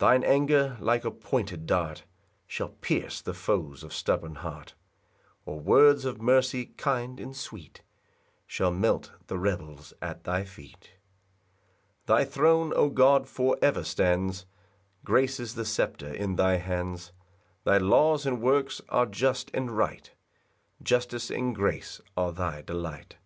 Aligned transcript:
4 0.00 0.08
Thine 0.08 0.24
anger, 0.24 0.76
like 0.80 1.04
a 1.04 1.12
pointed 1.12 1.64
dart, 1.64 2.02
Shall 2.44 2.70
pierce 2.70 3.20
the 3.20 3.32
foes 3.34 3.84
of 3.84 3.94
stubborn 3.94 4.34
heart; 4.34 4.74
Or 5.46 5.60
words 5.60 6.04
of 6.04 6.20
mercy 6.20 6.66
kind 6.76 7.20
and 7.20 7.36
sweet 7.36 7.80
Shall 8.48 8.72
melt 8.72 9.12
the 9.28 9.38
rebels 9.38 9.94
at 10.02 10.24
thy 10.24 10.42
feet. 10.42 10.94
5 12.06 12.06
Thy 12.06 12.24
throne, 12.24 12.72
O 12.74 12.90
God, 12.90 13.28
for 13.28 13.56
ever 13.62 13.84
stands, 13.84 14.44
Grace 15.04 15.38
is 15.38 15.54
the 15.54 15.64
sceptre 15.64 16.12
in 16.12 16.34
thy 16.34 16.56
hands; 16.56 17.12
Thy 17.62 17.78
laws 17.78 18.26
and 18.26 18.42
works 18.42 18.80
are 18.88 19.06
just 19.06 19.52
and 19.54 19.70
right, 19.70 20.10
Justice 20.82 21.30
and 21.30 21.54
grace 21.54 22.00
are 22.16 22.32
thy 22.32 22.62
delight. 22.62 23.18